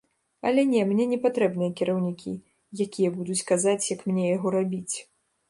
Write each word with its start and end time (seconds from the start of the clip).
Але, 0.51 0.61
не, 0.69 0.79
мне 0.91 1.05
не 1.11 1.19
патрэбныя 1.25 1.73
кіраўнікі, 1.81 2.33
якія 2.87 3.13
будуць 3.19 3.39
казаць, 3.53 3.79
як 3.95 4.01
мне 4.11 4.27
яго 4.35 4.57
рабіць. 4.59 4.95